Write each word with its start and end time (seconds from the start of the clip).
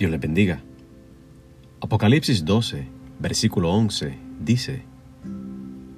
Dios 0.00 0.10
les 0.10 0.20
bendiga. 0.20 0.62
Apocalipsis 1.82 2.46
12, 2.46 2.88
versículo 3.18 3.70
11, 3.74 4.18
dice, 4.40 4.84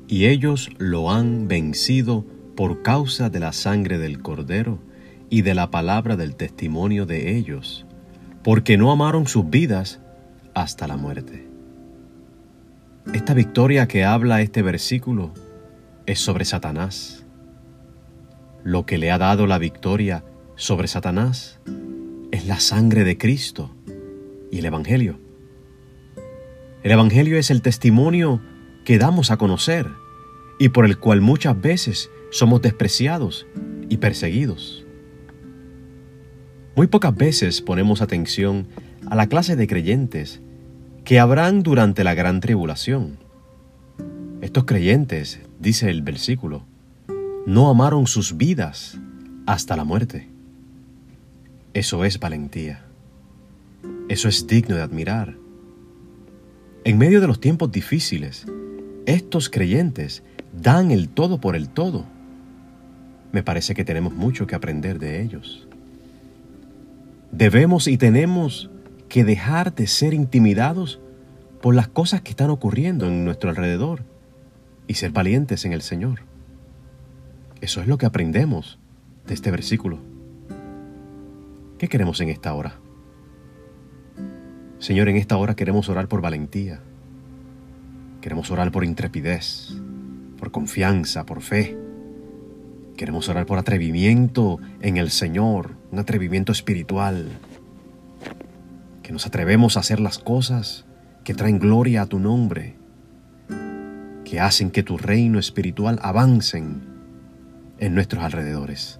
Y 0.08 0.26
ellos 0.26 0.70
lo 0.78 1.12
han 1.12 1.46
vencido 1.46 2.26
por 2.56 2.82
causa 2.82 3.30
de 3.30 3.38
la 3.38 3.52
sangre 3.52 3.98
del 3.98 4.20
cordero 4.20 4.80
y 5.30 5.42
de 5.42 5.54
la 5.54 5.70
palabra 5.70 6.16
del 6.16 6.34
testimonio 6.34 7.06
de 7.06 7.36
ellos, 7.36 7.86
porque 8.42 8.76
no 8.76 8.90
amaron 8.90 9.28
sus 9.28 9.48
vidas 9.48 10.00
hasta 10.52 10.88
la 10.88 10.96
muerte. 10.96 11.46
Esta 13.14 13.34
victoria 13.34 13.86
que 13.86 14.02
habla 14.02 14.40
este 14.40 14.62
versículo 14.62 15.32
es 16.06 16.18
sobre 16.18 16.44
Satanás. 16.44 17.24
Lo 18.64 18.84
que 18.84 18.98
le 18.98 19.12
ha 19.12 19.18
dado 19.18 19.46
la 19.46 19.58
victoria 19.58 20.24
sobre 20.56 20.88
Satanás 20.88 21.60
es 22.32 22.48
la 22.48 22.58
sangre 22.58 23.04
de 23.04 23.16
Cristo 23.16 23.76
y 24.52 24.58
el 24.58 24.66
Evangelio. 24.66 25.18
El 26.84 26.92
Evangelio 26.92 27.38
es 27.38 27.50
el 27.50 27.62
testimonio 27.62 28.40
que 28.84 28.98
damos 28.98 29.32
a 29.32 29.38
conocer 29.38 29.88
y 30.60 30.68
por 30.68 30.84
el 30.84 30.98
cual 30.98 31.20
muchas 31.20 31.60
veces 31.60 32.10
somos 32.30 32.62
despreciados 32.62 33.46
y 33.88 33.96
perseguidos. 33.96 34.84
Muy 36.76 36.86
pocas 36.86 37.16
veces 37.16 37.62
ponemos 37.62 38.02
atención 38.02 38.68
a 39.06 39.16
la 39.16 39.26
clase 39.26 39.56
de 39.56 39.66
creyentes 39.66 40.40
que 41.04 41.18
habrán 41.18 41.62
durante 41.62 42.04
la 42.04 42.14
gran 42.14 42.40
tribulación. 42.40 43.18
Estos 44.40 44.64
creyentes, 44.64 45.40
dice 45.60 45.88
el 45.90 46.02
versículo, 46.02 46.64
no 47.46 47.70
amaron 47.70 48.06
sus 48.06 48.36
vidas 48.36 48.98
hasta 49.46 49.76
la 49.76 49.84
muerte. 49.84 50.28
Eso 51.74 52.04
es 52.04 52.20
valentía. 52.20 52.91
Eso 54.12 54.28
es 54.28 54.46
digno 54.46 54.76
de 54.76 54.82
admirar. 54.82 55.38
En 56.84 56.98
medio 56.98 57.22
de 57.22 57.26
los 57.26 57.40
tiempos 57.40 57.72
difíciles, 57.72 58.44
estos 59.06 59.48
creyentes 59.48 60.22
dan 60.52 60.90
el 60.90 61.08
todo 61.08 61.40
por 61.40 61.56
el 61.56 61.70
todo. 61.70 62.04
Me 63.32 63.42
parece 63.42 63.74
que 63.74 63.86
tenemos 63.86 64.12
mucho 64.12 64.46
que 64.46 64.54
aprender 64.54 64.98
de 64.98 65.22
ellos. 65.22 65.66
Debemos 67.30 67.88
y 67.88 67.96
tenemos 67.96 68.68
que 69.08 69.24
dejar 69.24 69.74
de 69.74 69.86
ser 69.86 70.12
intimidados 70.12 71.00
por 71.62 71.74
las 71.74 71.88
cosas 71.88 72.20
que 72.20 72.32
están 72.32 72.50
ocurriendo 72.50 73.06
en 73.06 73.24
nuestro 73.24 73.48
alrededor 73.48 74.04
y 74.86 74.92
ser 74.92 75.12
valientes 75.12 75.64
en 75.64 75.72
el 75.72 75.80
Señor. 75.80 76.20
Eso 77.62 77.80
es 77.80 77.86
lo 77.86 77.96
que 77.96 78.04
aprendemos 78.04 78.78
de 79.26 79.32
este 79.32 79.50
versículo. 79.50 80.00
¿Qué 81.78 81.88
queremos 81.88 82.20
en 82.20 82.28
esta 82.28 82.52
hora? 82.52 82.74
Señor, 84.82 85.08
en 85.08 85.14
esta 85.14 85.36
hora 85.36 85.54
queremos 85.54 85.88
orar 85.88 86.08
por 86.08 86.20
valentía. 86.20 86.80
Queremos 88.20 88.50
orar 88.50 88.72
por 88.72 88.84
intrepidez, 88.84 89.76
por 90.40 90.50
confianza, 90.50 91.24
por 91.24 91.40
fe. 91.40 91.78
Queremos 92.96 93.28
orar 93.28 93.46
por 93.46 93.60
atrevimiento 93.60 94.58
en 94.80 94.96
el 94.96 95.12
Señor, 95.12 95.76
un 95.92 96.00
atrevimiento 96.00 96.50
espiritual. 96.50 97.28
Que 99.04 99.12
nos 99.12 99.24
atrevemos 99.24 99.76
a 99.76 99.80
hacer 99.80 100.00
las 100.00 100.18
cosas 100.18 100.84
que 101.22 101.32
traen 101.32 101.60
gloria 101.60 102.02
a 102.02 102.06
tu 102.06 102.18
nombre, 102.18 102.74
que 104.24 104.40
hacen 104.40 104.72
que 104.72 104.82
tu 104.82 104.98
reino 104.98 105.38
espiritual 105.38 106.00
avancen 106.02 106.82
en 107.78 107.94
nuestros 107.94 108.24
alrededores. 108.24 108.98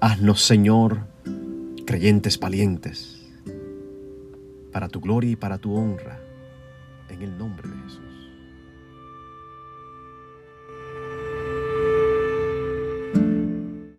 Haznos, 0.00 0.40
Señor, 0.44 1.08
creyentes 1.84 2.38
valientes, 2.38 3.17
para 4.78 4.88
tu 4.88 5.00
gloria 5.00 5.32
y 5.32 5.34
para 5.34 5.58
tu 5.58 5.74
honra, 5.74 6.20
en 7.08 7.20
el 7.20 7.36
nombre 7.36 7.68
de 7.68 7.76
Jesús. 7.82 8.17